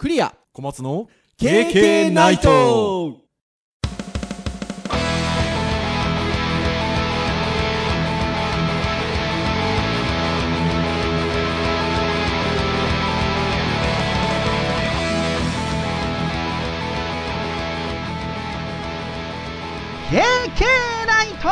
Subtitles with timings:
[0.00, 0.34] クリア。
[0.54, 3.18] 小松の KK ナイト。
[20.10, 20.20] ケー
[20.56, 21.48] ケーナイト。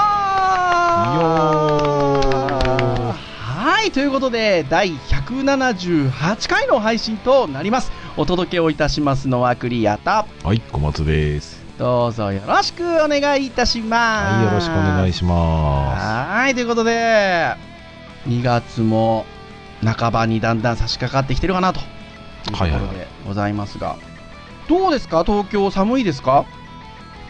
[3.41, 7.93] はい、ということで、第178回の配信となります。
[8.21, 11.63] お届けをいたしますのはクリアと、はい小松です。
[11.79, 14.35] どうぞよろしくお願いいたします。
[14.35, 15.35] はいよろしくお願いしま
[15.95, 17.55] はい、ということで、
[18.27, 19.25] 2月も
[19.85, 21.79] 半ばにだんだん差し掛かってきてるかなと。
[21.79, 21.87] いう
[22.47, 22.73] とこはい。
[22.73, 23.97] はいはいろでございますが、
[24.69, 25.23] どうですか？
[25.23, 26.45] 東京寒いですか？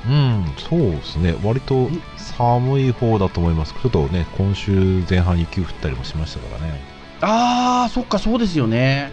[0.07, 1.34] すうんそうですね。
[1.45, 3.75] 割と寒い方だと思います。
[3.75, 6.81] ちょっとね今週前半雪降ったりもしましたからね。
[7.20, 9.12] あー、そっか、そうですよね。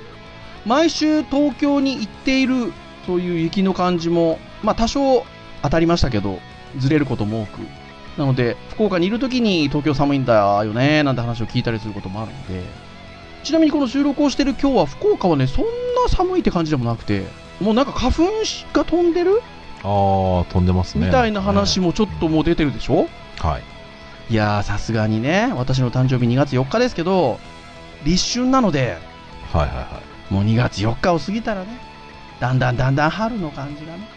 [0.66, 2.74] 毎週東京に行っている、
[3.05, 5.26] そういう雪の感じも、まあ多少
[5.62, 6.40] 当たりましたけど、
[6.77, 7.60] ずれることも多く。
[8.18, 12.63] なので、福岡にいるときに東京寒いんだよね、なんて話を聞いたりすることもあるので、
[13.44, 15.70] ちなみにこの収録をしてる今日は福岡はね、そんな
[16.10, 17.26] 寒いって感じでもなくて、
[17.60, 18.24] もうなんか花粉
[18.74, 19.41] が飛んでる？
[19.84, 21.05] あー飛んでますね。
[21.07, 23.07] みたいな話も、もちょっともう出てるでしょ？
[23.38, 23.63] はい。
[24.34, 27.40] いやー、さすがにね、私の誕生日2月4日ですけど、
[28.04, 28.98] 立春なので、
[29.54, 31.79] はいはいはいもう2月4日を過ぎたらね、
[32.40, 34.07] だんだんだんだん春の感じがね、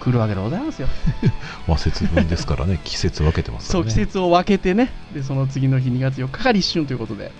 [0.00, 0.88] 来るわけでございますよ。
[1.66, 7.32] まあ節分ですからね季節分けてますかそう、季節を分けてね、で、その次の日2月4日が立春ということで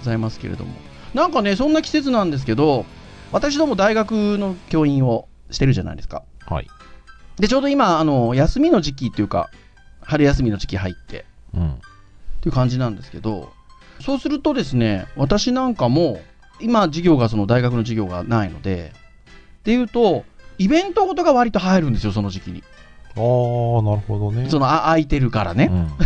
[0.00, 0.72] ございますけれども。
[1.14, 2.84] なんかね、そんな季節なんですけど、
[3.32, 6.22] 私ども大学の教員をしてるじゃないですか。
[6.46, 6.68] はい
[7.38, 9.50] で、ちょうど今、あの、休みの時期っていうか、
[10.02, 11.74] 春休みの時期入って、うんっ
[12.40, 13.52] ていう感じなんですけど、
[14.00, 16.20] そうするとですね、私なんかも、
[16.60, 18.92] 今、授業が、その大学の授業がないので、
[19.60, 20.24] っていうと、
[20.58, 22.62] イベントごとが割と入るんですよ、その時期に。
[23.16, 25.68] ああなるほどねその、あ空いてるからね。
[25.70, 25.86] うん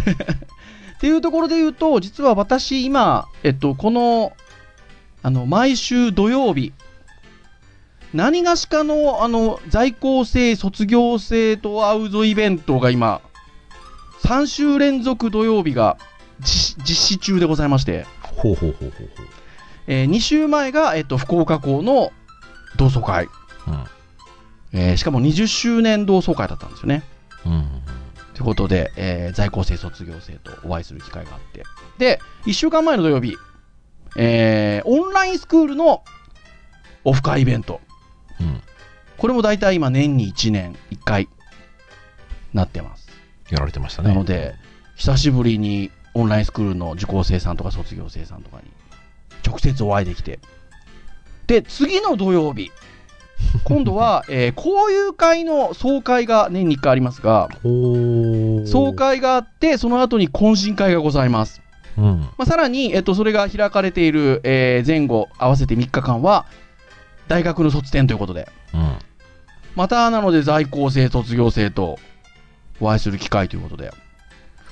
[1.01, 4.35] っていうところで言うと、実は私、今、えっと、この、
[5.23, 6.75] あの、毎週土曜日、
[8.13, 13.23] 何がしかの、あの、在校生、卒業生と会うぞイベントが今、
[14.25, 15.97] 3週連続土曜日が
[16.41, 19.09] 実実施中でございまして、ほうほうほうほう
[19.93, 22.13] えー2週前が、えっと、福岡校の
[22.77, 23.27] 同窓会、
[23.67, 23.77] ほう
[24.73, 27.03] えーしかも20周年同窓会だったんですよね。
[27.45, 27.67] うんうん
[28.35, 31.65] ということで、えー在校生、卒業生とお会いする機会があって。
[31.99, 33.37] で、1週間前の土曜日、
[34.17, 36.05] えーオンラインスクールの
[37.05, 37.81] オフ会イベント。
[38.41, 38.61] うん
[39.19, 41.29] これも大体今年に1年1回
[42.55, 43.09] なってます。
[43.51, 44.55] やられてましたねなので、
[44.97, 48.71] 久しぶりにオンラインスクールの受講生さんとか卒業生さんとかに
[49.47, 50.39] 直接お会いできて。
[51.47, 52.71] で、次の土曜日、
[53.65, 57.49] 今度は、 えー交友会の総会が年に1回ありますが、
[58.67, 61.63] 総会があって、その後に懇親会がございます。
[61.99, 62.21] うん。
[62.39, 66.47] まあ、さらに、えっと、それが開かれている、えー前後合わせて3日間は、
[67.29, 68.97] 大学の卒展ということで、うん。
[69.77, 71.99] またなので在校生、卒業生と
[72.81, 73.93] お会いする機会ということで、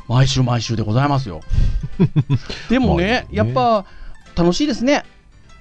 [0.08, 1.40] 毎週毎週でございますよ。
[2.70, 3.26] でもね、まあね。
[3.30, 3.84] やっぱ
[4.38, 5.04] 楽しいですね。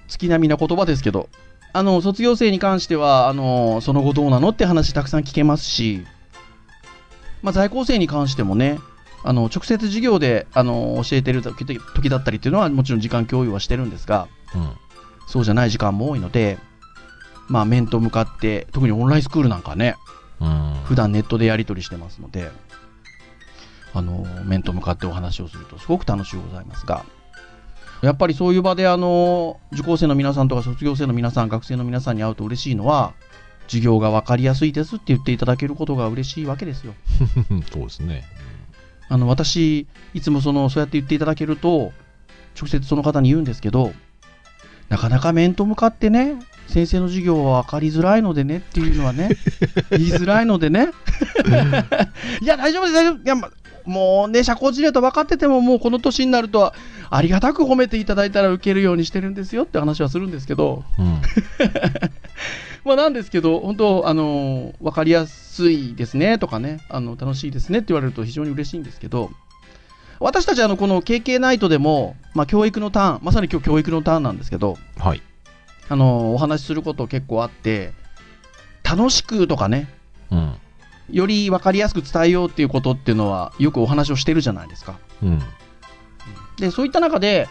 [0.08, 1.30] 月並みな言葉ですけど、
[1.74, 6.06] あの卒業生に関してはあの、その後どうなのって話たくさん聞けますし、
[7.42, 8.80] まあ、在校生に関してもね、
[9.24, 14.72] あの直接授業であの教えてる時時だったりっていうのはもちろん時間共有はしてるんですが、うん。
[15.28, 16.58] そうじゃない時間も多いので、
[17.48, 19.96] まあ、面と向かって、特にオンラインスクールなんかね、
[20.40, 20.74] うん。
[20.86, 22.50] 普段ネットでやり取りしてますので、
[23.94, 27.04] あの、面と向かってお話をするとすごく楽しいございますが、
[28.02, 33.14] やっぱりそういう場で、あの、受講生の皆さんとか卒業生の皆さん、学生の皆さんに会うと嬉しいのは、
[33.68, 36.94] 授業が分かりやすいですって言っていただけることが嬉しいわけですよ。
[37.72, 38.24] そうですね
[39.10, 41.94] あの、私、いつもその、そうやって言っていただけると、
[42.60, 43.94] 直接その方に言うんですけど、
[44.90, 46.36] なかなか面と向かってね、
[46.68, 49.30] 先生の授業は分かりづらいのでねっていうのはね、
[49.92, 50.90] 言いづらいのでね。
[52.42, 53.16] いや、大丈夫です、大丈夫。
[53.16, 53.50] いや、ま
[53.88, 56.74] もうね、社交辞令と分かってても、もうこの年になると、
[57.10, 61.22] ありがたく褒めていただいたら受けるようにしてるんですよって話はするんですけど、うん。
[62.84, 69.32] まあなんですけど、本当、あの、分かりやすいですねとかね、あの、楽しいですねって言われると非常に嬉しいんですけど、
[70.20, 75.22] 私たち、あの、この KK ナイトでも、まあ教育のターン、まさに今日教育のターンなんですけど、はい。
[75.88, 77.94] あの、お話しすること結構あって、
[78.84, 79.88] 楽しくとかね、
[80.32, 80.54] うん
[81.10, 85.00] より分かりやすく伝えようっていうことっていうのは、よくお話をしてるじゃないですか。
[85.24, 85.40] うん。
[86.58, 87.48] で、そういった中で、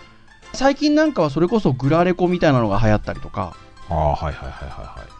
[0.52, 3.56] 最近なんかはそれこそグラレコみたいなのが流行ったりとか、
[3.88, 5.16] ああはいはいはいはいはい。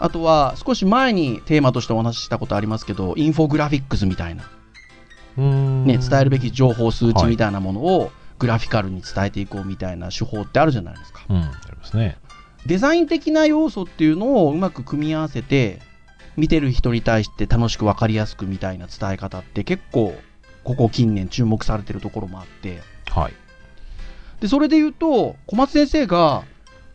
[0.00, 4.44] あとは少し前にテーマとしてお話ししたことありますけどインフォグラフィックスみたいな、
[5.36, 11.20] ね、伝えるべき情報数値みたいなものをグラフィカルに伝えていこうみたいな手法ってあるじゃないですか。
[11.28, 12.18] うん、ありますね。
[12.64, 15.80] デザイン的な要素っていうのをうまく組み合わせて
[16.36, 20.14] 見てる人に対して楽しく分かりやすくみたいな伝え方って結構
[20.64, 22.80] ここ近年注目されてるところもあって
[23.10, 23.34] はい。
[24.40, 26.44] でそれで言うと小松先生が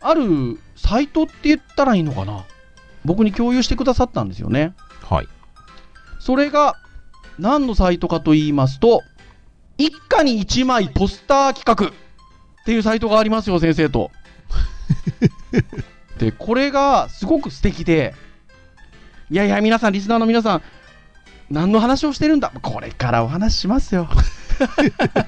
[0.00, 2.44] あるサイトって言ったらいいのかな？
[3.04, 5.28] 僕に共有してくださったんですよねはい。
[6.18, 6.74] それが
[7.38, 9.02] 何のサイトかと言いますと
[9.78, 14.10] 一家に一枚ポスター企画っていうサイトがありますよ先生と
[16.18, 18.14] でこれがすごく素敵で
[19.30, 20.62] いやいや皆さんリスナーの皆さん
[21.50, 22.52] 何の話をしてるんだ？
[22.62, 24.08] これからお話ししますよ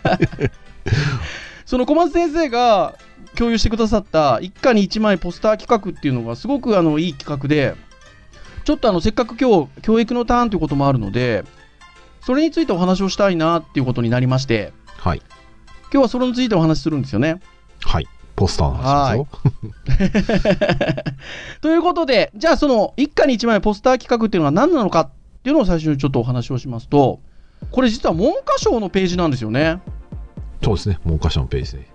[1.66, 2.96] その小松先生が
[3.36, 7.74] 共有してくださった一家に一枚ポスター企画っていうのがすごくあのいい企画で
[8.64, 11.44] ちょっとあのせっかく今日教育のターンということもあるので
[12.22, 15.22] それについてお話をしたいなっていうことになりましてはい。
[15.92, 17.40] 今日はそれについてお話しするんですよね。
[17.82, 18.08] はい。
[18.38, 19.24] ポスターの話で
[19.98, 21.04] すよ。
[21.60, 25.10] ということでじゃあその一家に一枚ポスター企画っていうのは何なのかっ
[25.42, 27.18] ていうのを最初にちょっとお話をしますと
[27.72, 29.80] これ実は文科省のページなんですよね
[30.62, 30.98] そうですね。
[31.04, 31.88] 文科省のページで。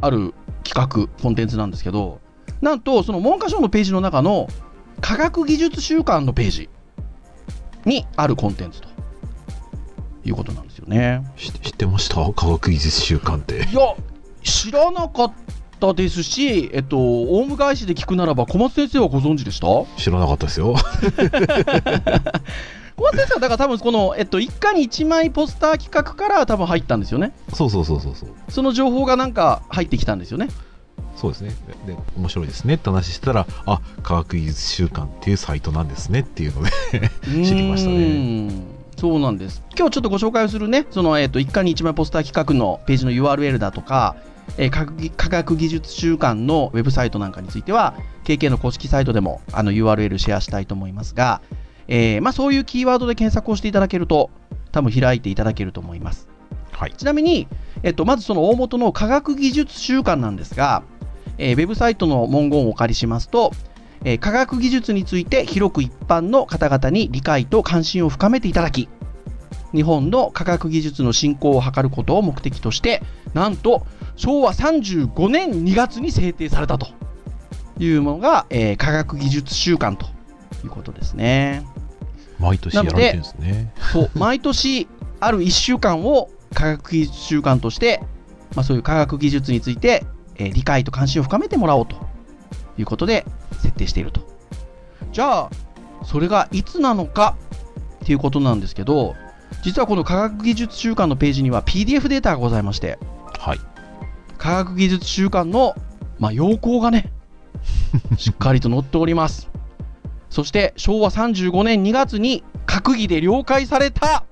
[0.00, 0.32] ある
[0.62, 2.20] 企画コンテンツなんですけど
[2.60, 4.48] なんとその文科省のページの中の
[5.00, 6.68] 科学技術週間のページ
[7.84, 8.88] にあるコンテンツと
[10.24, 11.24] いうことなんですよね。
[11.36, 12.14] し知ってました？
[12.32, 13.56] 科学技術週間って。
[13.56, 13.94] いや
[14.44, 15.54] 知らなかった
[15.92, 19.66] ですし、えっと、オウム返しで聞くならば小松先生はご存知でした？
[19.66, 20.74] 小知らなかったですよ。
[22.96, 27.32] 松先生はだから多分この、えっと、一家に一枚ポスター企画から多分入ったんですよね。
[27.52, 28.28] そうそうそうそうそう。
[28.48, 30.48] その情報がなんか入ってきたんですよね。
[31.16, 31.50] そうですね。
[31.86, 32.74] で、で面白いですね。
[32.74, 36.20] って話してたら、あ科学技術週間っていうサイトなんですね。
[36.20, 36.70] っていうので、
[37.44, 38.50] 知りましたね。
[38.96, 39.62] そうなんです。
[39.76, 40.86] 今日ちょっとご紹介をするね。
[40.90, 44.14] その、えっと、一家に一枚ポスター企画のページの URL だとか、
[44.58, 47.94] えー科学技術週間のウェブサイトなんかについては
[48.24, 51.40] KK の公式サイトでもあの URL シェアしたいと思いますが、
[51.88, 54.30] えーまあ、そういうキーワードで検索をしていただけると
[54.72, 56.28] 多分開いていただけると思います
[56.72, 56.92] はい。
[56.92, 57.46] ちなみに、
[57.82, 60.82] えっと、まずその大元の科学技術週間なんですが、
[61.38, 63.52] えーウェブサイトの文言をお借りしますと、
[64.04, 68.88] えー科学技術について広く一般の方々に理解と関心を深めていただき、
[69.72, 73.02] 日本の科学技術の振興を図ることを目的として、
[73.34, 76.88] なんと昭和35年2月に制定されたと
[77.78, 80.06] いうものが、えー科学技術週間と
[80.64, 81.64] いうことですね。
[82.38, 83.72] 毎年やられてるんですね。
[83.92, 84.88] そう 毎年
[85.20, 88.02] ある1週間を科学技術週間として、
[88.54, 90.04] まあ、そういう科学技術について、
[90.36, 91.96] えー理解と関心を深めてもらおうと
[92.78, 93.24] いうことで
[93.60, 94.20] 設定していると
[95.12, 95.50] じゃあ
[96.04, 97.36] それがいつなのか
[98.02, 99.14] っていうことなんですけど
[99.62, 102.98] 実はこの科学技術週間のページには PDF データがございまして
[103.38, 103.60] はい。
[104.44, 105.74] 科学技術週間の、
[106.18, 107.10] まあ、要項がね
[108.18, 109.48] しっかりと載っております。
[110.28, 114.24] そして昭和35年2月に閣議で了解された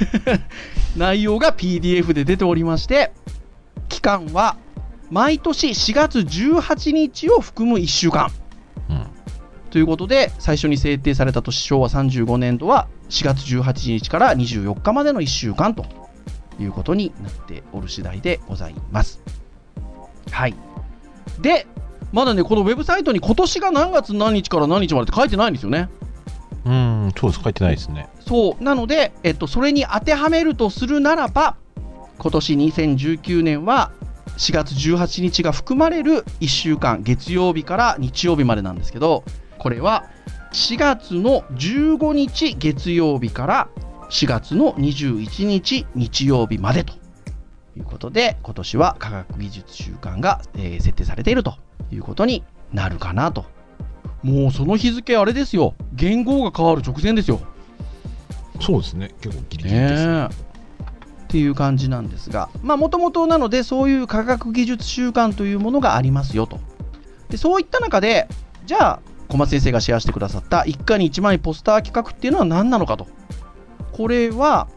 [0.98, 3.12] 内容が PDF で出ておりまして
[3.88, 4.56] 期間は
[5.10, 8.30] 毎年4月18日を含む1週間。
[8.90, 9.06] うん。
[9.70, 16.05] ということで最初に制定された年昭和35年度は4月18日から24日までの1週間と
[16.58, 19.20] いうことになっておる次第でございます。
[20.30, 20.54] はい。
[21.40, 21.66] で、
[22.12, 25.88] まだね、このウェブサイトに今年が何月何日から何日までって書いてないんですよね。
[26.64, 26.72] うー
[27.06, 27.42] ん、そうです。
[27.42, 28.08] 書いてないですね。
[28.20, 28.62] そう。
[28.64, 31.56] なので、えっと、それに当てはめるとするならば、
[32.18, 33.92] 今年2019年は
[34.38, 39.24] 4月18日が含まれる1週間、月曜日から日曜日までなんですけど、
[39.58, 40.04] これは
[40.52, 43.68] 4月の15日月曜日から
[44.08, 46.94] 4月の21日日曜日までと
[47.76, 51.54] いうことで、今年は科学技術週間が、えー設定されていると
[51.90, 53.44] いうことになるかなと。
[54.22, 55.74] もうその日付あれですよ。
[55.92, 57.40] 元号が変わる直前ですよ。
[58.60, 59.14] そうですね。
[59.20, 60.28] 結構ギリギリです、ね。
[60.28, 60.28] ね
[61.26, 66.60] っていう感じなんですがまあもともとなのでそういう科学技術週間というものがありますよと
[67.28, 68.28] でそういった中で
[68.64, 73.08] じゃあ小松先生がシェアしてくださった一家に一枚ポスター企画っていうのは何なのかと
[73.96, 74.68] これは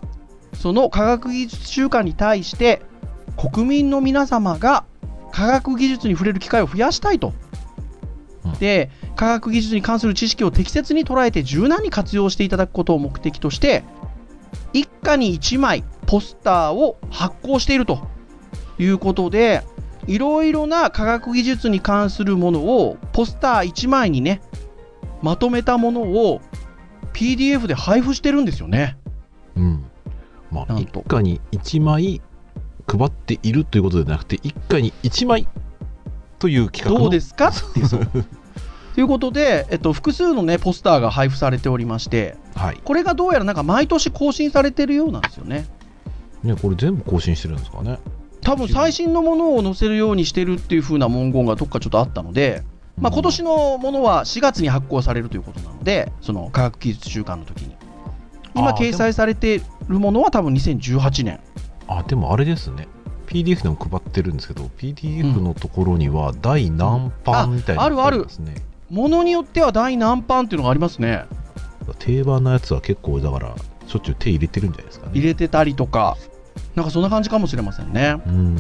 [0.54, 2.82] その科学技術週間に対して
[3.36, 4.86] 国民の皆様が
[5.34, 7.34] 科学技術に触れる機会を増やしたいと
[8.46, 13.84] うんで科学技術に関する知識を適切に捉えて柔軟に活用していただくことを目的として
[14.72, 18.08] 一家に1枚ポスターを発行していると
[18.78, 19.64] いうことで
[20.08, 24.42] いろいろな科学技術に関するものをポスター1枚にね
[25.22, 26.40] まとめたものを
[27.12, 28.96] PDF で配布してるんですよね。
[29.60, 29.86] うん。
[30.52, 32.22] まあ、一家に1枚
[32.88, 35.48] 配っているということではなくて、一家に1枚
[36.40, 37.50] という企画のどうですか？
[37.54, 37.90] っていう
[38.96, 42.78] ということで、えっと、複数のねポスターが配布されておりましてはい。
[42.84, 45.68] これがどうやらなんか毎年更新されてるようなんですよね
[46.44, 48.00] ね、これ全部更新してるんですかね。
[48.42, 52.64] 多分最新のものを載せるようにしてるっていう風な文言がどっかちょっとあったので、
[52.98, 57.76] まあ、今年のものは4月に発行されるということなのでその科学技術週間の時に
[58.60, 61.40] 今掲載されているものは多分2018年
[61.88, 62.88] あ、でもあれですね。
[63.28, 68.28] PDF でも配ってるんですけど、PDF のところには第何版みたいなのがああるある。
[68.90, 71.26] ものによっては第何版っていうのがありますね
[72.00, 73.56] 定番のやつは結構だから
[73.88, 75.12] しょっちゅう手入れてるんじゃないですかね。
[75.14, 76.18] 入れてたりとか
[76.76, 78.56] なんかそんな感じかもしれませんねうん。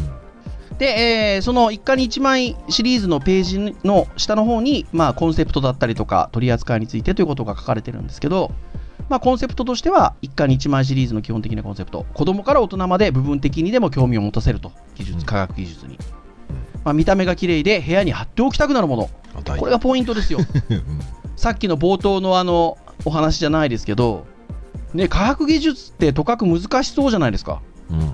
[0.77, 8.51] で、えーその一家に一枚シリーズのページの下の方に、まあ、コンセプトだったりとか取り扱いについてということが書かれてるんですけど、
[9.07, 12.05] まあ、コンセプトとしては一家に一枚シリーズの基本的なコンセプト。
[12.13, 14.71] 子供から大人まで部分的にでも興味を持たせると。
[14.95, 15.25] 技術うん。
[15.25, 15.97] 科学技術に、
[16.83, 19.09] まあ、見た目が綺麗で部屋に貼っておきたくなるもの。
[19.57, 20.39] これがポイントですよ。
[20.39, 20.41] う
[20.75, 20.83] ん
[21.35, 24.25] さっきの冒頭のあのお話じゃないですけど、
[24.93, 27.61] ね、科学技術ってとかく難しそうじゃないですか。
[27.89, 28.13] うん。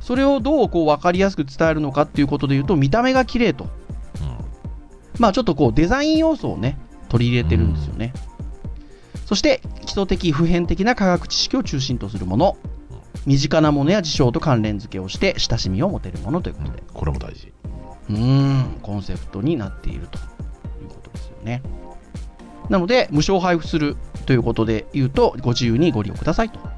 [0.00, 3.66] それをどうこう分かりやすく伝えるのかっていうことで言うと見た目が綺麗と。
[5.18, 6.78] まあちょっとこうデザイン要素をね
[7.08, 8.12] 取り入れてるんですよね、
[9.24, 12.56] そして基礎的普遍的な科学知識を中心とするもの
[13.26, 16.82] 身近なものや事象と関連付けをして親しみを持てるものということで。
[16.92, 17.52] これも大事。
[18.10, 21.62] うーんコンセプトになっているということですよね。
[22.68, 26.72] なので無償配布するということで言うとご自由にご利用くださいと、ま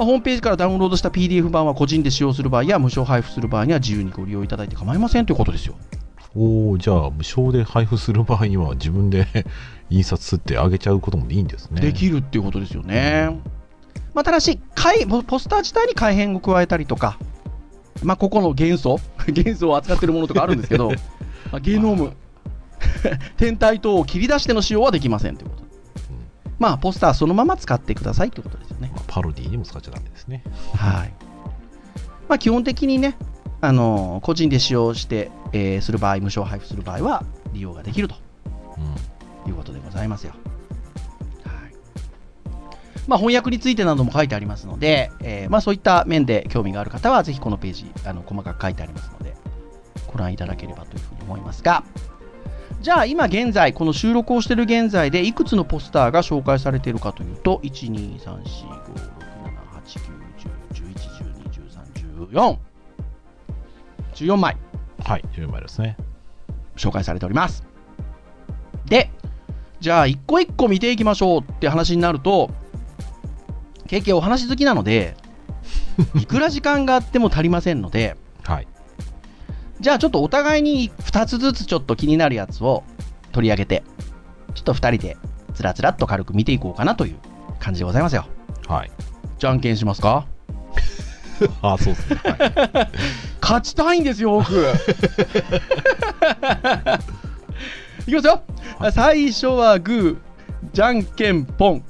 [0.00, 5.74] あ、ホームページからダウンロードした PDF 版は個人で使用する場合や無償配布する場合には自由にご利用いただいて構いませんということですよ
[6.34, 9.26] おおじゃあ無償で配布する場合には自分で
[9.90, 11.80] 印刷すってあげちゃうこともいいんですね。
[11.80, 13.38] できるっていうことですよね。
[14.14, 17.18] まあ、ただし、改ポポスター自体に改変を加えたりとか、
[18.02, 20.90] まあ、ここの元素、 元素を扱ってるものとかあるんですけど、
[21.50, 22.12] まあ、ゲノム、
[23.36, 25.62] 天体等を切り出しての使用はできませんということ。
[26.58, 28.92] まあ、ポスターそのまま使ってくださいということですよね。
[28.94, 30.44] まあ、パロディにも使っちゃダメですね。
[30.74, 31.12] はい。
[32.28, 33.16] まあ、基本的にね、
[33.64, 38.16] あの個人で使用して、えーする場合、無償配布する場合は利用ができると
[39.46, 39.50] うん。
[39.50, 40.32] いうことでございますよ。
[41.44, 41.74] はい
[43.06, 49.34] まあ、翻訳についてなども書いてありますので、えーまあ、そういった面で興味がある方は、ぜひこのページ、あの細かく書いてありますので、
[50.12, 51.84] ご覧いただければというふうに思いますが、
[52.80, 60.96] じゃあ今現在、この収録をしている現在で、いくつのポスターが紹介されているかというと、1、2、3、4、5、6、7、8、9、10、11、
[61.30, 62.58] 12、13、14、
[64.14, 64.56] 14枚。
[65.04, 65.96] はい、10枚ですね。
[66.76, 67.64] 紹介されております。
[68.86, 69.10] で、
[69.80, 72.50] じゃあ一個一個見ていきましょうって話になると、
[73.88, 75.16] 経験お話好きなので、
[76.16, 78.68] いくら時間があっても足りませんので、はい。
[79.80, 82.84] じゃあちょっとお互いに2つずつちょっと気になるやつを
[83.32, 83.82] 取り上げて、
[84.54, 85.16] ちょっと2人で
[85.54, 87.16] つらつらっと軽く見ていこうかなという
[87.58, 88.26] 感じでございますよ。
[88.68, 88.90] はい。
[89.38, 90.26] じゃんけんしますか？
[91.62, 92.20] あ、そうですね。
[92.24, 92.90] はい、
[93.40, 94.52] 勝ちたいんですよ、僕。
[98.06, 98.42] いきますよ、
[98.78, 100.16] はい最初はグー、
[100.72, 101.84] じゃんけんぽん。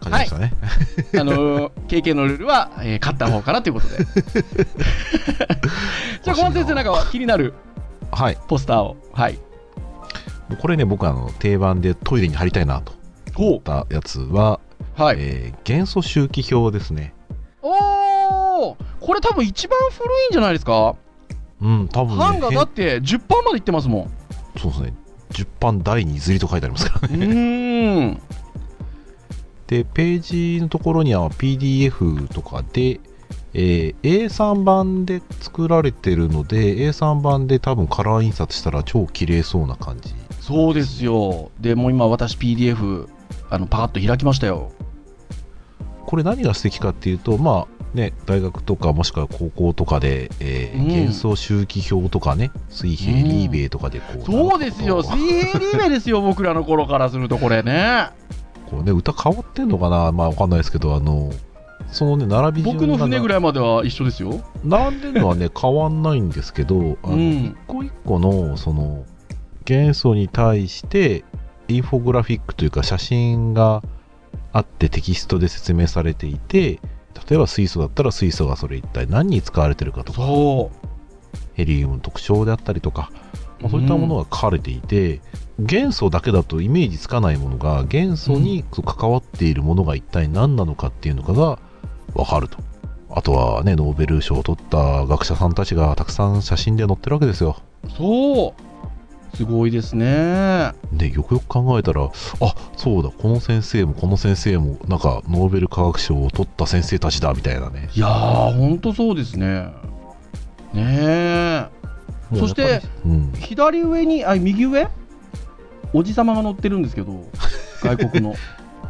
[0.00, 0.52] 勝ちましたね。
[1.18, 3.98] あのー、経験のルールは、えー勝った方からということで。
[6.22, 7.54] じゃあ、小松先生、なんか気になる
[8.10, 8.38] はい。
[8.48, 8.96] ポスターを。
[9.12, 9.38] はい。
[10.60, 12.92] これね、僕あの定番でトイレに貼りたいなと
[13.36, 14.69] 思ほったやつは、う。
[15.02, 15.16] はい。
[15.18, 17.14] えー元素周期表ですね。
[17.62, 20.96] おーこれ多分一番古いんじゃないですか？
[21.60, 22.18] うん、多分ね。
[22.18, 24.10] 版がだって10版までいってますもん。
[24.58, 24.94] そうですね。
[25.30, 27.26] 10版第2釣りと書いてありますからうね。
[27.26, 28.20] ーん。
[29.68, 32.98] で、ページのところには PDF とかで、
[33.54, 40.12] えー A3 版で作られてるので、A3 版で多分カラー印刷したら超綺麗そうな感じ。
[40.40, 41.50] そうですよ。
[41.60, 43.08] でもう今私 PDF、
[43.50, 44.72] あの、パカッと開きましたよ。
[46.06, 55.02] これ何が素敵かっていうと、まあね、大学とかもしくは高校とかで、えーうん元素周期表とかね、水平うんリーベイとかでこう、そうですよ。
[55.02, 58.08] 水平リーベですよ、 僕らの頃からするとこれね。
[58.70, 60.12] こうね、歌変わってんのかな？
[60.12, 61.30] まあわかんないですけど、あの、
[61.90, 63.28] そのね、並び順僕の船ぐい。
[63.28, 64.40] らいまでは一緒ですよ。
[64.64, 69.04] 並んでるのはね、 変わんないんですけど、あの、うん一個一個の、その、
[69.64, 71.24] 元素に対して、
[71.68, 73.82] インフォグラフィックというか写真が
[74.52, 76.80] あってテキストで説明されていて、
[77.28, 80.70] 例えば水素だったら水素がそれ一体何に使われてるかとか、そ
[81.54, 83.10] ヘリウムの特徴であったりとか、
[83.60, 85.20] まあ、そういったものが書かれていて、
[85.58, 91.58] 元素だけだとイメージつかないものが元素に関わっているものが一体何なのかっていうのかが
[92.14, 92.58] 分かると。
[93.12, 97.56] あとはねノーベル賞を取った学者さんたちがたくさん写真で載ってるわけですよ。
[97.96, 98.69] そう
[99.34, 100.72] すごいですね。
[100.92, 102.10] でよくよく考えたらあ
[102.76, 107.88] そうだこの先生もこの先生もなんかノーベル化学賞を取った先生たちだみたいなね。
[107.94, 109.72] いやーほんとそうですね。
[110.74, 111.66] ねえ
[112.34, 114.88] そしてもうん、左上にあ右上？
[115.92, 117.24] おじさまが乗ってるんですけど
[117.82, 118.34] 外国の。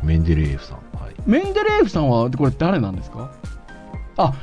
[0.02, 0.76] メンデレーエフさん。
[0.98, 1.14] はい。
[1.26, 3.30] メンデレーエフさんはこれ誰なんですか？
[4.16, 4.34] あ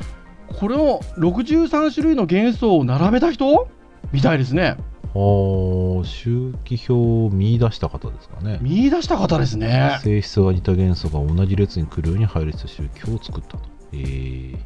[0.60, 3.68] これを63種類の元素を並べた人？
[4.12, 4.78] みたいですね
[5.14, 8.60] あー周期表を見出した方ですかね。
[8.62, 10.00] 見出した方ですね。
[10.04, 13.64] 性質が似た元素が同じ列に来るように配列した周期表を作ったと。
[13.94, 14.58] えー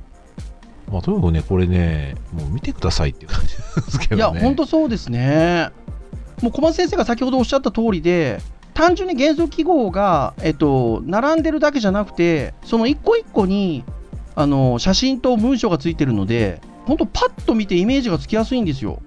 [0.92, 5.70] まあとにかくねこれねもう見てくださいっていう感じですけどいねや本当そうですね。
[6.42, 8.40] もう小松先生が先ほどおっしゃった通りで
[8.74, 13.84] 単純に元素記号が、えっと、並んでるだけじゃなくてその一個一個に
[14.36, 19.02] あの写真と文章がついてるので本当パッと見てイメージがつきやすいんですよ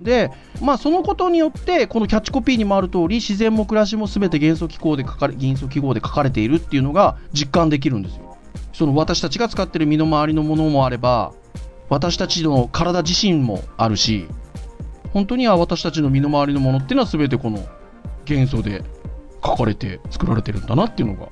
[0.00, 8.36] でまあそのことによってこのキャッチコピーにもある通り自然も暮らしも全て元素記号で書かれ元素記号で書かれているっていうのが実感できるんですよ。
[8.72, 11.32] その私たちが使ってる身の回りのものもあれば
[11.88, 14.28] 私たちの体自身もあるし
[15.12, 17.66] 本当には私たちの身の回りのものっていうのは全てこの
[18.24, 18.84] 元素で
[19.44, 21.28] 書かれて作られてるんだなっていうのが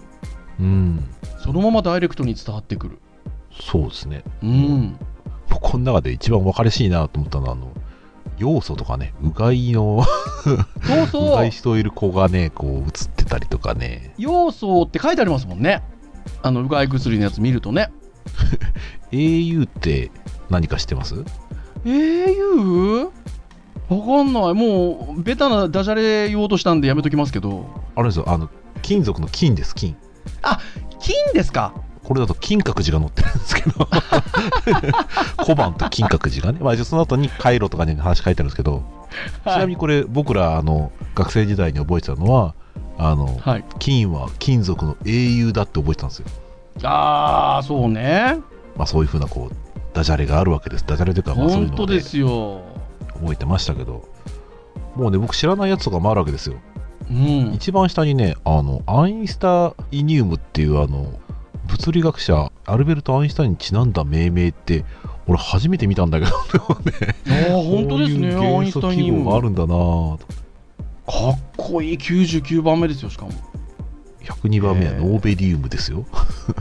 [0.59, 1.05] うん。
[1.43, 2.99] そのままダイレクトに伝わってくる。
[3.61, 4.25] そうですね。
[4.43, 4.99] うん。
[5.49, 7.73] この中で一番分かりやすいなと思ったのはあの
[8.39, 10.05] 要素とかねうがいの
[10.45, 14.15] そううそうがいしといる子がねこう映ってたりとかね。
[14.19, 15.83] 要素って書いてありますもんね。
[16.43, 17.91] あのうがい薬のやつ見るとね。
[19.13, 20.11] au って
[20.51, 21.25] 何か知ってます
[21.85, 23.11] ？au?
[23.89, 24.55] わかんない。
[24.55, 27.67] もうベタなダジャレ言おうとしたんでやめときますけど。
[27.95, 28.25] あれですよ。
[28.29, 28.51] あの
[28.83, 29.97] 金属の金です金。
[30.99, 31.75] 金ですか？
[32.07, 33.89] これだと金閣寺が載ってるんですけど。
[35.45, 38.85] 小判と金閣寺がね、まあ、その後に回路とかに話書いてあるんですけど、
[39.43, 42.55] ちなみにこれ僕らあの学生時代に覚えてたのは
[42.97, 43.65] あの、はい。
[43.81, 46.27] 金は金属の英雄だって覚えてたんですよ、
[46.85, 48.39] ああそうね。
[48.77, 49.57] まあ、そういうふうなこう
[49.93, 50.85] ダジャレがあるわけです。
[50.87, 52.61] ダジャレというかまあそういうのを、ねで、すよ。
[53.15, 54.07] 覚えてましたけど。
[54.95, 56.55] もうね僕知らないやつとかもあるわけですよ。
[57.11, 57.53] うん。
[57.53, 61.19] 一番下にねあのアインスタイニウムっていうあの
[61.67, 64.85] 物理学者アルベルト・アインシュタインにちなんだ命名って
[65.27, 67.17] 俺初めて見たんだけどね。
[67.51, 68.99] ああ本当ですね元アインシュタイン。
[68.99, 70.19] 素記号があるんだな。
[71.07, 73.31] かっこいい99番目ですよしかも。
[73.31, 73.39] ね
[74.23, 76.05] 102番目はノーベリウムですよ。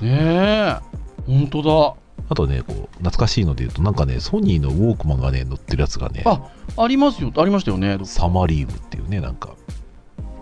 [0.04, 0.78] え。
[1.26, 1.96] 本当だ。
[2.28, 6.42] あとねこう懐かしいので言うとなんかねソニーのウォークマンがね乗ってるやつがねあ
[6.78, 7.32] ありますよ。
[7.36, 8.00] ありましたよね。
[8.04, 9.56] サマリウムっていうねなんか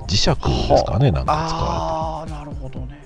[0.07, 2.87] 磁石ですかねなんか使わああなるほどね。
[2.87, 3.02] れて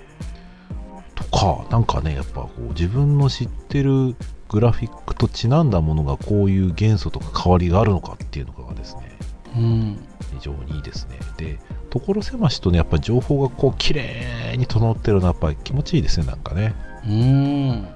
[1.18, 4.16] とかなんかねやっぱこう自分の知ってる
[4.50, 9.18] グラフィックとちなんだものがこういう元素とか変わりがあるのかっていうのがですね
[9.56, 10.00] うん。
[10.34, 11.20] 非常にいいですね。
[11.38, 16.76] で所狭しとねやっぱり情報がこう綺麗に整ってるのはやっぱり気持ちいいですねなんかね。
[17.06, 17.88] うん。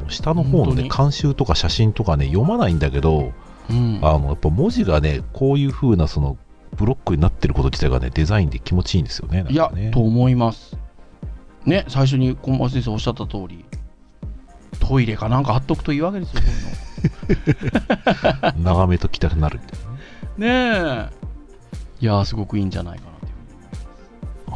[0.00, 3.32] もう下の方のね監修とか写真とかね読まないんだけど
[3.70, 4.00] うん。
[4.02, 6.36] あのやっぱ文字がねこういう風なその
[6.74, 10.76] ブロックになってること自体がねデザインで気持ちいいんですよねなんいやと思います
[11.66, 13.64] ね最初に小松先生おっしゃった通り
[14.78, 16.42] トイレかなんか貼っとくといいわけですよ
[18.52, 19.98] こ眺めときたくなるういうの
[20.38, 21.08] ねえ。
[22.00, 23.28] いやーすごくいいんじゃないかなとい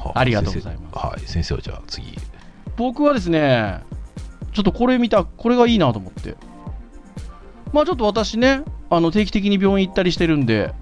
[0.02, 0.08] う。
[0.08, 0.82] はありがとうございます。
[0.82, 2.18] 先生はい先生はじゃあ次。
[2.76, 3.80] 僕はですね
[4.52, 6.36] ちょっとこれ見たこれがいいなと思って。
[7.72, 10.74] まあちょっと私ねあの定期的に病院行ったりしてるんで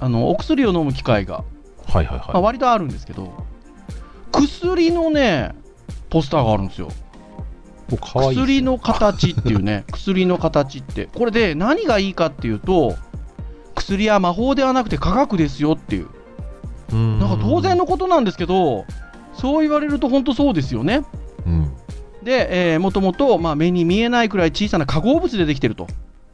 [0.00, 1.44] あのお薬を飲む機会が、
[1.86, 3.32] はいはいまあ、は割とあるんですけど
[4.32, 5.54] 薬のね
[6.12, 6.88] ポスターがあるんですよ。
[7.90, 11.08] 薬の形っていうね 薬の形って。
[11.14, 12.96] これで何がいいかっていうと
[13.74, 16.08] 薬は魔法ではなくて科学ですよっていう。
[16.90, 17.18] うーん。
[17.18, 18.84] なんか当然のことなんですけど
[19.32, 21.02] そう言われると本当そうですよね。
[21.46, 21.72] うん。
[22.22, 25.86] で、えー、もともと、まあ、目に見えないくらい小さな化合物でできてると。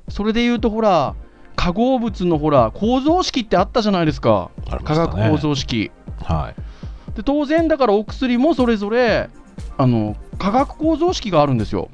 [0.08, 1.14] それで言うとほら
[1.54, 4.50] 化合物のほら構造式ってあったじゃないですか。
[4.92, 4.96] ね。
[4.96, 5.92] 学構造式。
[6.20, 7.14] はい。
[7.14, 9.30] で当然だからお薬もそれぞれ
[9.76, 11.88] あの化学構造式があるんですよ。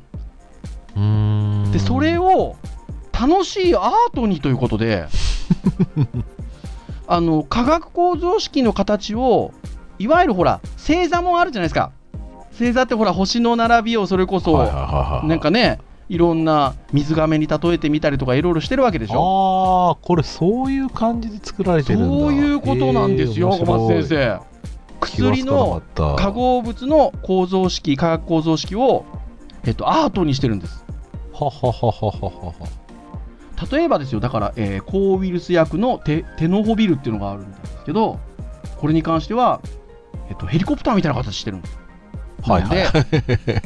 [1.72, 2.56] でそれを
[3.12, 5.06] 楽しいアートにということで
[7.06, 9.52] あの化学構造式の形を
[9.98, 11.90] いわゆるほら星座もあるじゃないですか。
[12.52, 14.56] 星座ってほら星の並びをそれこそ、
[15.24, 19.90] なんかねいろんな水亀に例えてみたりとかいろいろしてるわけでしょ。
[19.90, 22.08] ああこれそういう感じで作られてるんだ。
[22.08, 24.53] そういうことなんですよ、えー小松先面生
[25.04, 29.04] 薬の化合物の構造式化学構造式を、
[29.64, 30.84] えっと、アートにしてるんです。
[31.32, 32.84] ははははははは。
[33.70, 38.18] 例えばですよだから、えー抗ウイルス薬のテテノホビルっていうのがあるんですけど
[38.78, 39.60] これに関しては、
[40.28, 41.78] えっと、ヘリコプターみたいな形してるんです。
[42.42, 42.78] はいはい。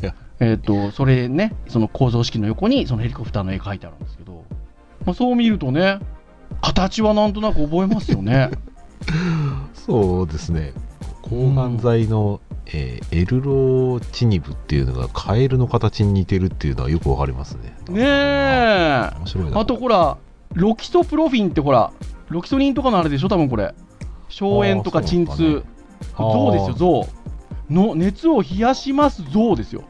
[0.00, 4.44] で えっとそれねその構造式の横にそのヘリコプターの絵描いてあるんですけど、
[5.04, 5.98] まあ、そう見るとね
[6.60, 8.50] 形はなんとなく覚えますよね。
[9.74, 10.72] そうですね
[11.28, 17.74] 抗がん剤の、えーエルロチニブっていうのがカエルの形に似てるっていうのはよくわかりますね。
[17.88, 19.10] ねえ。
[19.18, 19.60] 面白いな。
[19.60, 20.18] あとほら
[20.54, 21.90] ロキソプロフィンってほら
[22.28, 23.28] ロキソニンとかのあれでしょ？
[23.28, 23.74] 多分これ。
[24.28, 25.64] 消炎とか鎮痛、
[26.14, 27.06] あーそう象ですよ
[27.70, 29.84] 象の熱を冷やします象ですよ。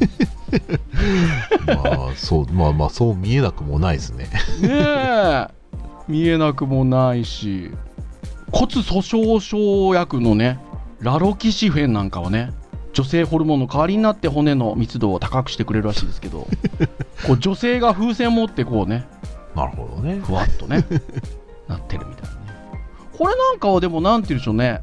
[1.66, 1.74] ま
[2.10, 4.28] あそうまあまあそう見えなくもないですね。
[4.62, 5.46] ねえ。
[6.08, 7.70] 見えなくもないし
[8.52, 10.58] 骨粗鬆症薬のね
[11.00, 12.52] ラロキシフェンなんかはね
[12.92, 16.48] 女性ホルモンの代わりになって骨の密度を高くしてくれるらしいですけど
[17.26, 19.06] こう女性が風船持ってこうね
[19.54, 20.20] なるほどね。
[20.20, 20.84] ふわっとね
[21.66, 22.84] なってるみたいなね。
[23.16, 24.82] これなんかはでもなんて言うんでしょうね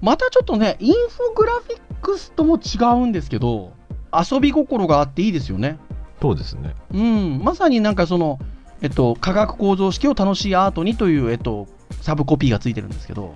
[0.00, 3.72] またちょっとねインフォグラフィックスとも違うんですけど
[4.12, 5.78] 遊び心があっていいですよね。
[6.20, 6.74] そうですね。
[6.92, 7.40] うん。
[7.44, 8.38] まさになんかその
[8.82, 11.66] えっと化学構造式を楽しいアートにというえっと
[12.04, 13.34] サブコピーがついてるんですけど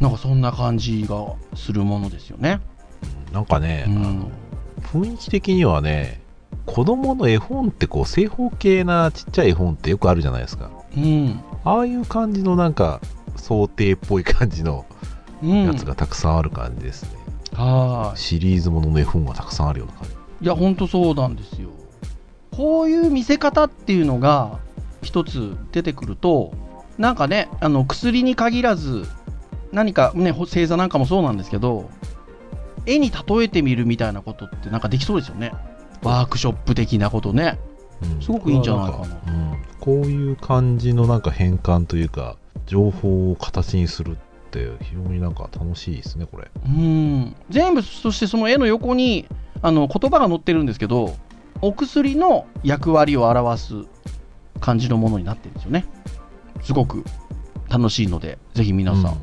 [0.00, 2.60] なんかそんな感じがするものですよね。
[3.28, 3.96] うんなんかね、うん。
[3.96, 4.30] あの
[4.80, 6.22] 雰囲気的にはね
[6.64, 10.70] 子供の絵本ってこう正方形なちっちゃい絵本ってよくあるじゃないですか。
[10.96, 11.40] うん。
[11.64, 13.02] ああいう感じのなんか
[13.36, 14.86] 想定っぽい感じの
[15.42, 15.64] うん。
[15.66, 17.10] やつがたくさんある感じですね、
[17.52, 20.14] はシリーズものの絵本がたくさんあるような感じ。
[20.14, 21.68] いいやほんとそうなんですよ。
[22.50, 24.58] こういう見せ方っていうのが
[25.02, 26.52] 一つ出てくると
[26.98, 29.04] なんかねあの薬に限らず
[29.72, 31.90] 何かねほ星座なんかもそうなんですけど
[32.86, 35.52] 絵に例えてみるみたいなことってなんかできそうですよね。
[36.02, 37.58] ワークショップ的なことね。
[38.02, 38.22] うん。
[38.22, 39.06] すごくいいんじゃないかな。
[39.06, 46.48] うん、こういう感じのなんか変換というか情報を形にするって非常になんか楽しいですねこれ。
[46.64, 47.34] うん。
[47.50, 49.26] 全部そしてその絵の横に
[49.62, 51.16] あの言葉が載ってるんですけど
[51.60, 53.74] お薬の役割を表す
[54.60, 55.86] 感じのものになってるんですよね
[56.66, 57.04] すごく
[57.68, 59.18] 楽しいのでぜひ皆さん、うん。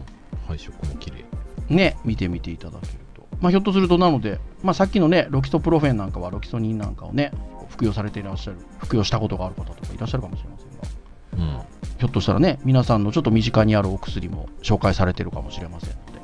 [0.47, 1.25] 配色も綺麗。
[1.67, 3.27] ね、見てみていただけると。
[3.41, 7.33] まあ、ひょっとすると、なので、まあ、さっきのね、ロキソプロフェンなんかは、ロキソニンなんかをね、
[7.67, 11.61] 服用されていらっしゃる、服用したことがある方とかいらっしゃるかもしれませんが、うん。
[11.99, 16.21] ひょっとしたらね、皆さんのちょっと身近にあるお薬も紹介されてるかもしれませんので、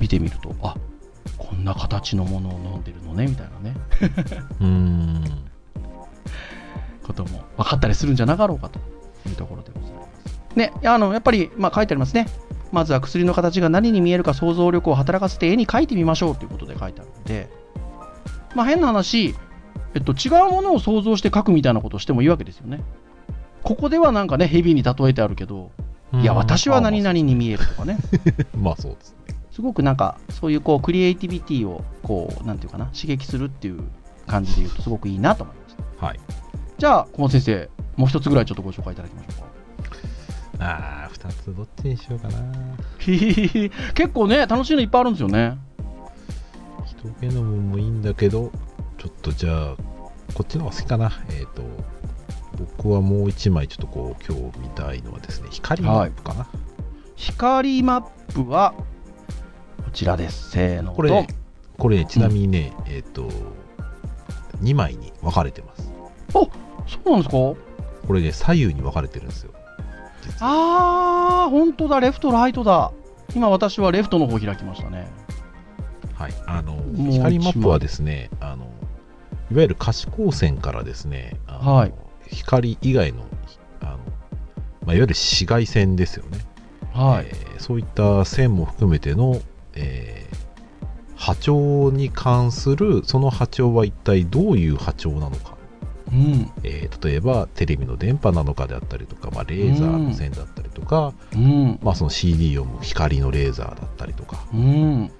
[0.00, 0.74] 見てみると、あ
[1.38, 3.76] こんな形のものを飲んでるのね、みたいなね、
[4.60, 5.24] うーん。
[7.06, 8.80] ことも分かったりするんじゃなかろうかと
[9.26, 10.56] いうところでございます。
[10.56, 12.26] ね、あのやっぱり、まあ、書いてありますね。
[12.72, 17.48] まずは薬の形が何に見えるか想像力を働かせて絵に描いてみましょうということで書いてあるので、
[18.54, 19.34] まあ、変な話、
[19.94, 22.82] えっと、違うものを想像して描くみたいなことをしてもいいわけですよね。
[23.62, 25.72] ここではなんかね、蛇に例えてあるけど、
[26.14, 27.98] いや、私は何々に見えるとかね、
[28.56, 33.82] まあそうですねすごくなんか、そういうこうクリエイティビティをこう、なんていうかな、刺激するっていう
[34.26, 36.06] 感じで言うと、すごくいいなと思いました。
[36.06, 36.20] はい
[36.78, 40.64] じゃあ、小本先生、もう一つぐらいちょっとご紹介いただきましょうか。
[40.64, 42.38] ああ2つどっちにしようかな
[42.98, 45.58] 結構ね、楽しいのいっぱいあるんですよね。
[46.86, 48.50] 人ゲノムもいいんだけど
[48.98, 49.76] ちょっとじゃあ
[50.34, 51.62] こっちの方が好きかなえっ、と
[52.58, 56.46] 僕はもう一枚ちょっとこう今日見たいのはですね光マップかな、
[57.16, 58.74] 光マップは、
[59.84, 60.50] こちらです。
[60.50, 60.92] せーの。
[60.92, 61.26] これ
[61.78, 63.28] これちなみにね、えっ、と
[64.62, 65.90] 2枚に分かれてます
[66.32, 66.48] そ
[67.04, 67.36] うなんですか？
[68.06, 69.52] これね左右に分かれてるんですよ
[70.40, 72.92] あー、本当だ、レフト、ライトだ。
[73.34, 75.08] 今、私はレフトの方開きましたね。
[76.14, 78.64] はいあの光マップはですねあの
[79.50, 81.92] いわゆる可視光線からですねあの、はい
[82.28, 83.26] 光以外の
[83.82, 84.06] あの、まあ、い
[84.86, 86.38] わゆる紫外線ですよね
[86.92, 87.26] はい。
[87.28, 89.40] えーそういった線も含めての、
[89.74, 90.36] えー
[91.18, 95.55] 波長に関するその波長は一体どういう波長なのか、
[96.12, 96.50] うん。
[96.62, 101.78] えー例えばテレビの電波なのかであったりとか、まあ、レーザーの線だったりとか、うん。
[101.82, 105.10] まあ、その CD を読む光のレーザーだったりとかうん。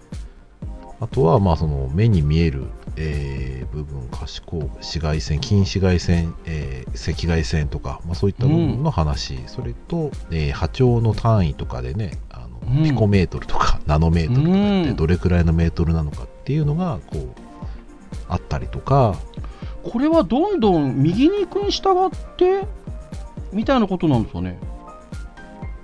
[0.98, 2.64] あとはまあその目に見える、
[2.96, 17.28] えー部分可視光紫外線近紫外線、えー赤外線とか、まあ、そういった部分の話、それと、えー波長の単位とかでねあの、うんピコメートルとか ナノメートルとかってうんどれくらいのメートルなのかっていうのがこう
[18.28, 19.16] あったりとか
[19.90, 22.66] これはどんどん右に行くに従って
[23.52, 24.58] みたいなことなんですかね。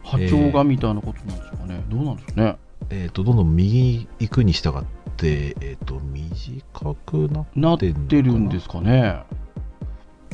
[0.04, 2.56] 波長がみたいなことなんですかね、どうなんですかね。
[2.90, 4.82] えっ、とどんどん右に行くに従っ
[5.16, 7.74] てえっ、と短くなな？
[7.74, 9.22] ってるんですかね。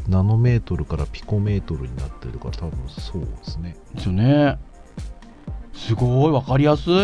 [0.08, 3.76] ナノメートルからピコメートルになってるから多分そうですね。
[3.94, 4.58] ですよね。
[5.74, 6.94] すごい分かりやすい。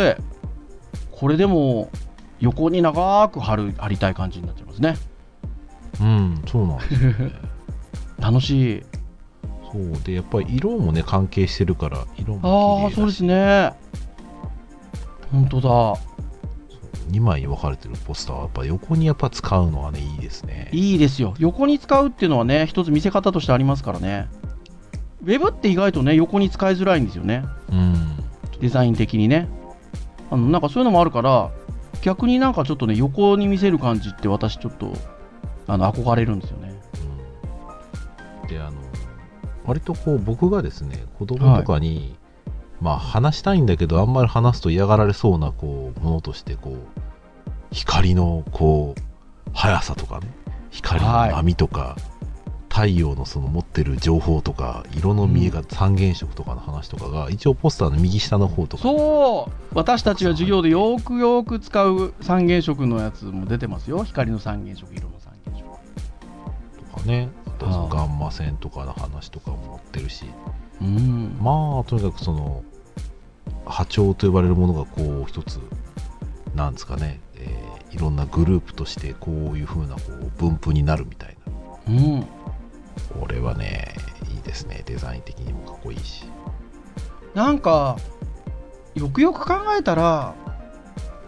[1.12, 1.90] これでも
[2.40, 4.96] 横に長く貼る貼りたい感じになっちゃいますね
[6.00, 6.78] うんそうなん。
[6.78, 7.33] ですよね
[8.18, 8.83] 楽しい。
[9.72, 12.92] そうでやっぱり色もね関係してるから色あも綺麗だし。
[12.92, 13.72] あそうですね。
[15.33, 15.70] 本当だ。
[17.11, 20.68] 2枚に分かれてるポスターはやっぱ横にやっぱ使うのはねいいですね。
[20.72, 21.35] いいですよ。
[21.38, 24.28] 横に使うっていうのはね一つ見せ方としてありますからね。
[25.22, 27.44] ウェブって意外とね横に使いづらいんですよね。
[27.70, 27.94] うん
[28.61, 29.48] デザイン的にね。
[30.30, 31.50] あのなんかそういうのもあるから
[32.00, 34.92] 逆になんかちょっとね横に見せる感じって私ちょっと
[35.66, 36.74] あの憧れるんですよね。
[38.42, 38.79] うんであの
[39.64, 42.16] 割とこう僕がですね子供とかに、
[42.81, 46.77] まあ話したいんだけどあんまり話すと嫌がられそうなこうものとしてこう
[47.70, 49.00] 光のこう
[49.55, 50.29] 速さとかね
[50.70, 51.96] 光の波とか、
[52.68, 58.83] 太陽のその持ってる情報とか色の見え方、三原色とかの話とかが一応ポスターの右下の方とか。
[58.83, 59.53] そう。
[59.74, 64.03] 私たちが授業でよくよく使う三原色のやつも出てますよ。
[64.03, 65.09] 光の三原色色
[67.05, 67.31] ね。
[67.47, 70.27] あとガンマ線とかの話とかも載ってるし。
[70.81, 71.37] うん。
[71.40, 72.64] まあとにかくその
[73.64, 75.61] 波長と呼ばれるものがこう一つ
[76.55, 81.93] なんですかね、えーいろんなグループとしてこういう風なこう分布になるみたいな。
[81.93, 82.27] うん。
[83.21, 83.95] これはね
[84.33, 84.83] いいですね。
[84.85, 86.25] デザイン的にもかっこいいし。
[87.35, 87.97] なんか
[88.97, 90.35] よくよく考えたら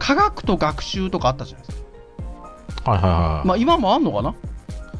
[0.00, 1.82] 科学と学習とかあったじゃないです
[2.82, 2.90] か。
[2.90, 4.34] はいはいはい、まあ今もあんのかな？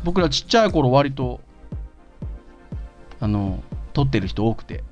[0.07, 1.41] 僕らちっちゃい頃割と
[3.19, 3.61] あの
[3.93, 4.85] 撮ってる人多くて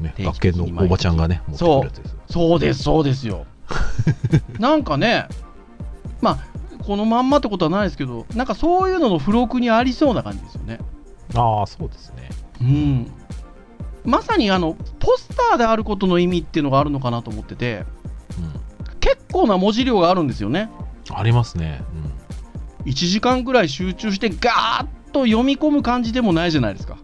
[0.00, 2.58] ね、学研のおばちゃんがね持ってくるやつですそう。
[2.58, 3.46] ですそうですよ。
[4.58, 5.28] なんかね
[6.22, 6.38] まあ
[6.82, 10.78] このまんまってことはないですけどなんかそういうのの付録にありそうな感じですよね。
[11.34, 12.30] ああそうですね。
[12.62, 13.10] うん。
[14.04, 17.84] まさにあのポスターであることの意味っていうのがあるのかなと思ってて
[18.92, 20.62] う結構な文字量があるんですよね。
[20.62, 20.70] ん
[21.12, 21.82] ありますね、
[22.84, 26.98] 1時間ぐらい集中してガーッと読み込む感じでもないじゃないですか。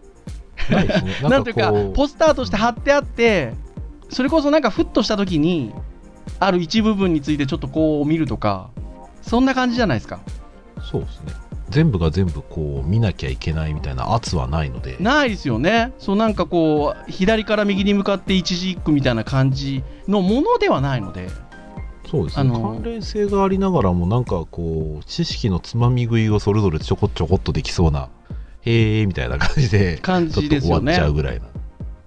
[0.69, 1.29] うん、なすね。
[1.29, 3.53] なんていうかポスターとして貼ってあって
[4.09, 5.73] それこそなんかふっとした時に
[6.39, 8.69] ある一部分についてちょっとこう見るとか
[9.21, 10.19] そんな感じじゃないですか。
[10.81, 11.33] そうですね。
[11.69, 14.97] 全部が全部こう見なきゃいけないみたいな圧はないので。
[14.99, 15.93] ないですよね。
[15.99, 21.29] そうなんかこう左から右に向かって一字一句みたいな感じのものではないので
[22.11, 28.09] そうですね、関連性がありながらもなんかこう知識のつまみ食いをそれぞれちょこちょこっとできそうな
[28.63, 31.45] へえみたいな感じで感ちょっと終わっじですよねちゃうぐらいな、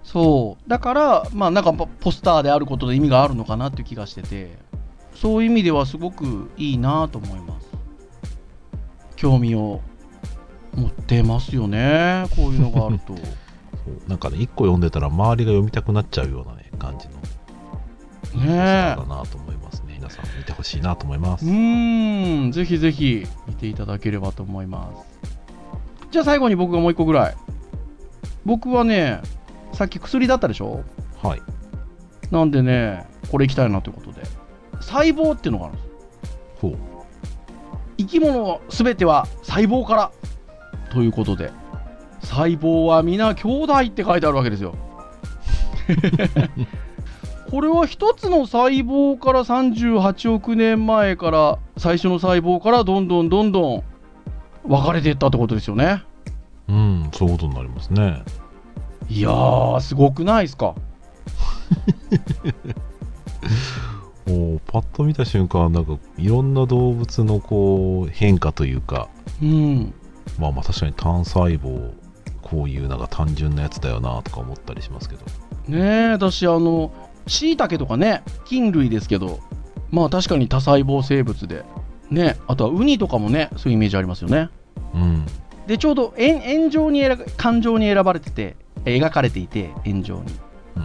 [0.02, 0.68] そう。
[0.68, 4.62] だからまあなんかポポスターであることで意味があるのかなっていう気がしてて。
[5.14, 7.68] そういう意味ではすごくいいなと思います。
[9.16, 9.80] 興味を
[10.74, 12.26] 持ってますよね。
[12.36, 13.14] こういうのがあると。
[13.16, 13.22] そ
[13.90, 14.08] う。
[14.08, 17.08] なんかね一個読んでたら周りが読みたくなっちゃうようなね感じ
[18.36, 19.53] のねだなと思い
[20.52, 22.52] ますね皆さん見てほしいなと思います、えうーん。
[22.52, 25.30] ぜひぜひ見ていただければと思います。
[26.10, 27.36] じゃあ最後に僕がもう一個ぐらい。
[28.44, 29.22] 僕はね
[29.72, 30.84] さっき薬だったでしょ？
[31.22, 31.42] はい。
[32.30, 34.22] なんでねこれいきたいなということで。
[34.80, 35.88] 細胞っていうのがあるんです。
[36.60, 36.76] ほう。
[37.96, 40.12] 生き物すべては細胞から。
[40.90, 41.50] ということで。
[42.20, 44.74] 細胞は皆兄弟って書いてあるわけですよ
[47.54, 53.84] これは一つの細胞から38億年前から最初の細胞からどんどんどんどん
[54.66, 56.02] 分かれていったってことですよね。
[56.68, 58.24] うんそういうことになりますね。
[59.08, 60.74] いやーすごくないですか？
[64.28, 69.06] おパッと見た瞬間なんかいろんな動物のこう変化というか
[69.40, 69.94] うん。
[70.40, 71.92] まあまあ確かに単細胞
[72.42, 75.22] こういうなんか単純なやつだよなとか思ったりしますけど。
[75.68, 76.90] ねえ私あの
[77.26, 79.40] しいたけとかね菌類ですけど
[79.90, 81.64] まあ確かに多細胞生物で
[82.10, 84.50] ねあとはウニとかもねそういうイメージありますよね。
[84.94, 85.26] うん。
[85.66, 87.02] でちょうど円円状に
[87.36, 90.24] 感情に選ばれててえ描かれていて円状に。
[90.76, 90.80] う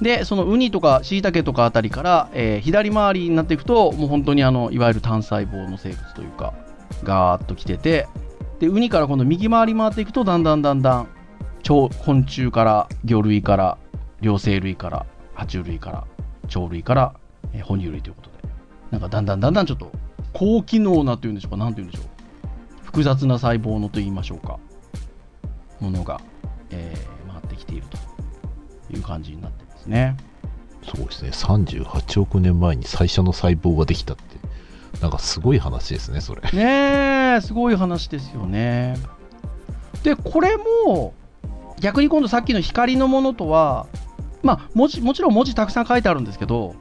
[0.00, 0.02] ん。
[0.02, 6.54] でそのウニとかシイタケとかあたりから、えー左回りになっていくともう本当にあのいわゆる単細胞の生物というか
[7.04, 8.06] ガーッと来てて
[8.60, 11.08] でウニから今度右回り回っていくとだんだんだんだん
[11.62, 13.78] 超昆虫から魚類から
[14.20, 15.06] 両生類から
[15.38, 16.04] 爬虫類から
[16.48, 17.14] 鳥類から、
[17.52, 18.36] えー哺乳類ということで。
[18.90, 19.92] なんかだんだんだんだんちょっと
[20.32, 21.56] 高機能なというんでしょうか。
[21.56, 22.06] なんていうんでしょう。
[22.82, 24.58] 複雑な細胞のといいましょうか。
[25.80, 26.20] ものが、
[26.70, 27.98] えー回ってきていると
[28.92, 30.16] いう感じになってますね。
[30.82, 31.30] そうですね。
[31.30, 34.22] 38億年前に最初の細胞ができたって。
[35.00, 36.40] なんかすごい話ですねそれ。
[36.52, 38.96] ねえすごい話ですよね。
[40.02, 41.14] でこれも
[41.80, 43.86] 逆に今度さっきの光のものとは
[44.42, 46.74] まあ文字もちろん文字たくさん書いてあるんですけど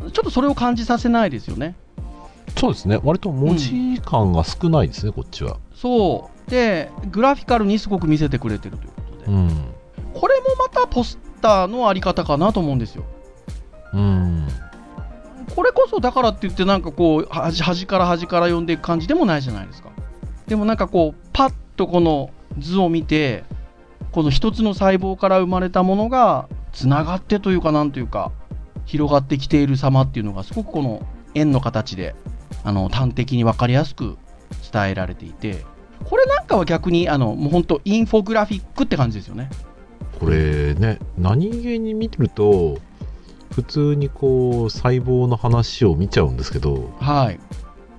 [0.00, 1.76] ちょっとそれを感じさせないですよね。
[2.58, 3.00] そうですね。
[3.02, 5.58] 割と文字感が少ないですね、こっちは。
[5.74, 6.50] そう。
[6.50, 9.48] でグラフィカルにすごく見せてくれてるということで、うん。
[10.12, 13.04] これもまたポスターのあり方かなと思うんですよ。
[13.94, 14.48] うん。
[15.54, 19.90] これこそだからって言ってなんかこう端端から端から読んでいく感じでもないじゃないですか。
[20.46, 23.44] でもなんかこうパッとこの図を見て
[24.10, 28.32] この一つの細胞から生まれたものがつながってというかなんというか
[28.84, 32.14] 広がってきている様っていうのがすごくこの円の形で
[32.64, 34.16] あの端的に分かりやすく
[34.72, 35.64] 伝えられていて
[36.04, 39.50] これなんかは逆にあのもう本当インフォグラフィックって感じですよね。
[40.18, 42.78] これね何気に見てると
[43.54, 47.40] 普通にこう細胞の話を見ちゃうんですけどはい。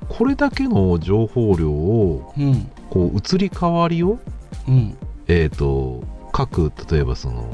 [0.10, 2.72] これだけの情報量をうん。
[2.90, 4.20] こう移り変わりを
[4.68, 4.98] うん。
[5.28, 7.52] えっ、と各例えばその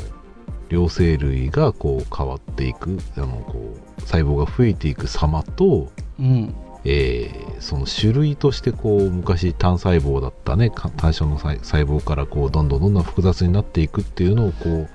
[0.70, 6.56] 両生類がこう変わっていくあのこう細胞が増えていく様と、うん。
[6.86, 14.90] えーその種類としてこう昔単細胞だったねか単初の細細胞からこうどんどんどんどん複雑になっていくっていうのをこう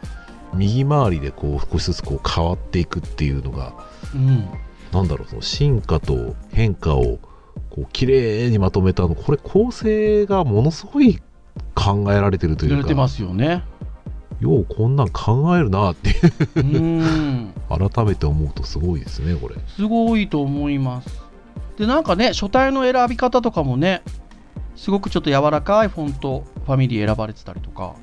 [0.57, 3.75] 右回りでこう少しずつこう変わっていくっていうのが
[4.15, 4.49] うん。
[4.93, 7.19] なんだろうその進化と変化を
[7.69, 11.19] こう綺麗にまとめたのこれ構成がものすごい
[11.75, 13.65] 考えられてるというかれてますよね
[14.41, 16.15] ようこんなん考えるなって
[16.57, 21.25] うん 改めて思うとすごいですねこれすごいと思います。
[21.77, 24.03] で、なんかね、書体の選び方とかもね、
[24.77, 27.95] すごくちょっと柔らかいフォント、ファミリー選ばれてたりとか、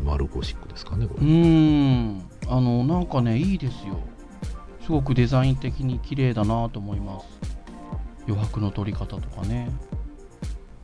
[0.00, 3.98] うんマルゴシックですかねこうれ、ーん、あの、なんかね、いいですよ。
[4.82, 7.26] すごくデザイン的に綺麗だなと思います。
[8.26, 9.70] 余白の取り方とかね。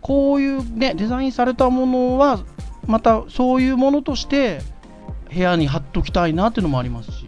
[0.01, 2.41] こういうね、デザインされたものは、
[2.87, 4.61] またそういうものとして、
[5.33, 7.27] 部屋に貼っときたいなっていうのもありますし。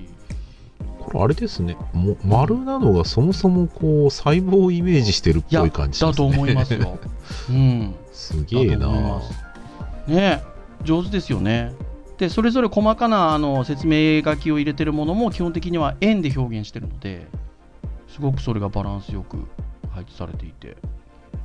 [0.98, 6.98] これあれですねも丸なのがそもそもこう細胞をイメージしてるっぽい感じねだと思いますよ。
[7.48, 7.94] うん。
[8.12, 9.22] すげえな
[10.06, 10.42] ね
[10.84, 11.72] 上手ですよね。
[12.18, 17.28] でそれぞれ細かなあの説明書きを入れてるものも基本的には円で表現してるので
[18.08, 19.46] すごくそれがバランスよく
[19.92, 20.76] 配置されていて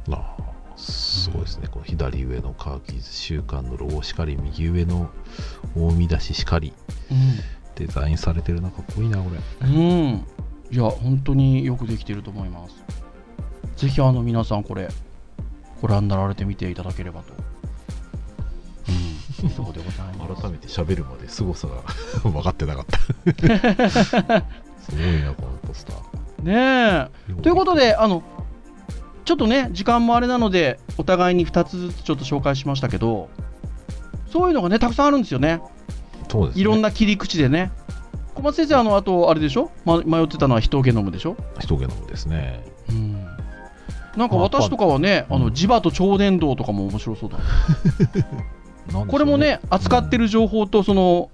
[0.09, 1.67] ああすごいですね。
[1.69, 5.09] この左上のカーキーズ週刊のロゴしかり右上の
[5.75, 6.73] 大見出ししかり
[7.75, 9.67] デザインされてるなかっこいいなこれ。
[9.67, 10.25] うん、うん、
[10.71, 12.83] いや本当によくできてると思います。
[13.77, 14.89] ぜひあの皆さんこれ
[15.81, 17.33] ご覧になられてみていただければと。
[18.89, 19.13] うん。
[19.47, 20.41] いうでございます。
[20.41, 21.81] 改めて喋るまで凄さが
[22.23, 22.97] 分かってなかった。
[24.81, 26.23] すごいなこのポスター。
[26.43, 27.33] ねえ。
[27.41, 28.23] ということであの
[29.25, 33.29] ちょっとね時間もあれなのでお互いに2つずつちょっと紹介しましたけど
[34.31, 35.61] そういうのがねたくさんあるんですよね。
[36.29, 36.61] そうですね。
[36.61, 37.71] いろんな切り口でね。
[38.33, 42.63] 小松先生あのあとあれでしょ、ま、迷ってたのは人ゲノムでしょ、人ゲノムですね。
[42.89, 43.13] うん、
[44.17, 47.43] なんかまあ私とかはね、うんあの磁場と超電導とかも面白そうだな。
[47.53, 51.29] なんでしょうこれもね扱ってる情報とその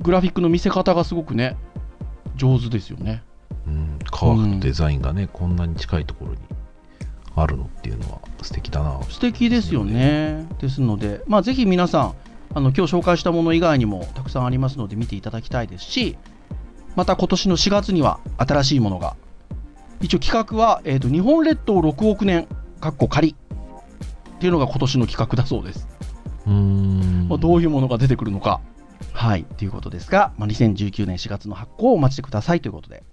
[0.00, 1.56] グラフィックの見せ方がすごくね
[2.34, 3.22] 上手ですよね。
[3.68, 6.38] うん、科学のデザインがね、こんなに近いところに
[7.34, 10.46] あるのっていうのは素敵だな素敵ですよね。
[10.60, 12.14] ですので、まあ、ぜひ皆さん
[12.54, 16.18] あの今日紹介したもの以外にもたくさんありますので見ていただきたいですし
[16.96, 19.16] また今年の4月には新しいものが
[20.00, 22.46] 一応企画は、えーと日本列島6億年
[22.80, 25.86] かっこ仮っていうのが今年の企画だそうです。
[26.46, 28.60] うーんまあ、どういうものが出てくるのか。
[29.12, 33.04] はい、ということですが、まあ、2019年4月の発行をお待ちくださいということで、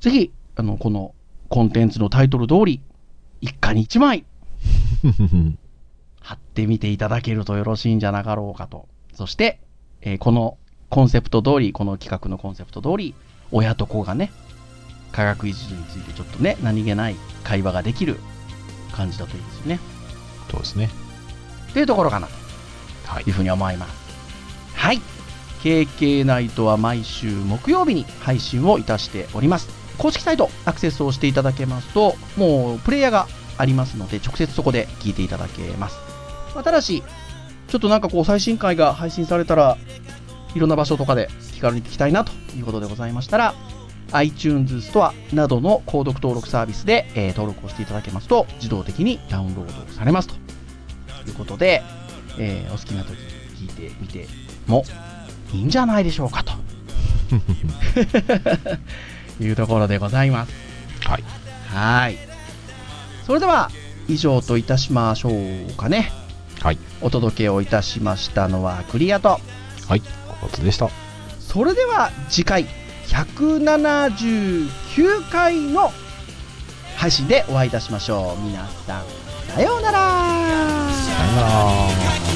[0.00, 1.14] ぜひ、あの、この
[1.48, 2.80] コンテンツのタイトル通り、
[3.40, 4.24] 一家に一枚
[6.20, 8.88] 貼ってみていただけるとよろしいんじゃなかろうかと。
[9.14, 9.60] そして、
[10.02, 10.56] えーこの
[10.90, 13.14] コンセプト通り、この企画のコンセプト通り、
[13.52, 14.32] 親と子がね、
[15.12, 18.18] 科学技術についてちょっとね、何気ない会話ができる
[18.90, 19.80] 感じだといいですよね。
[20.50, 20.90] そうですね
[21.72, 22.28] というところかな
[23.06, 23.92] はいというふうに思います。
[24.74, 25.00] はい。
[25.62, 29.79] KK ナイトは毎週木曜日に配信をいたしております。
[30.00, 33.26] 公式サイトアクセスをしていただけますと、もうプレイヤーが
[33.58, 35.98] ありますので、直接そこで聞いていただけます。
[36.54, 37.02] まあただし、
[37.68, 39.76] ちょっとなんかこう最新回が配信されたら、
[40.54, 43.54] いろんな場所とかで気軽に聞きたいなということでございましたら、
[44.12, 50.34] iTunes ストアなどの購読登録サービスで、えー登録をしていただけますと、自動的にダウンロードされますと
[51.28, 51.82] いうことで、
[52.38, 53.18] えーお好きな時
[53.58, 54.26] 聞いてみて
[54.66, 54.82] も
[55.52, 56.54] いいんじゃないでしょうかと
[59.44, 60.52] いうところでございます。
[61.06, 61.24] はい。
[61.68, 62.16] はい。
[63.26, 63.70] それでは
[64.08, 65.32] 以上といたしましょう
[65.76, 66.10] かね。
[66.60, 66.78] はい。
[67.00, 69.38] お届けをいたしましたのはクリアと。
[69.88, 70.02] はい。
[70.40, 70.88] 小松でした。
[71.38, 72.66] それでは次回
[73.08, 75.92] 179回の
[76.96, 78.42] 配信でお会いいたしましょう。
[78.44, 79.04] 皆さん、
[79.54, 79.98] さようなら。
[80.92, 82.29] さよなら。